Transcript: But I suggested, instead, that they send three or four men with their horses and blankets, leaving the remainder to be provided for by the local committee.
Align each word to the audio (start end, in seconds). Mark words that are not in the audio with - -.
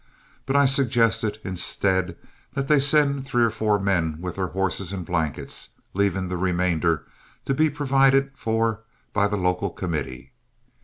But 0.47 0.55
I 0.55 0.65
suggested, 0.65 1.37
instead, 1.43 2.17
that 2.55 2.67
they 2.67 2.79
send 2.79 3.23
three 3.23 3.43
or 3.43 3.51
four 3.51 3.77
men 3.77 4.19
with 4.19 4.35
their 4.37 4.47
horses 4.47 4.91
and 4.91 5.05
blankets, 5.05 5.73
leaving 5.93 6.27
the 6.27 6.37
remainder 6.37 7.05
to 7.45 7.53
be 7.53 7.69
provided 7.69 8.31
for 8.33 8.79
by 9.13 9.27
the 9.27 9.37
local 9.37 9.69
committee. 9.69 10.31